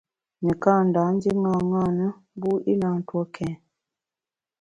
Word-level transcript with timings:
Nekâ 0.45 0.73
Ndam 0.87 1.07
ndié 1.15 1.31
ṅaṅâ 1.45 1.83
na, 1.99 2.07
mbu 2.35 2.51
i 2.71 2.73
na 2.81 2.89
ntue 2.99 3.23
kèn. 3.35 3.53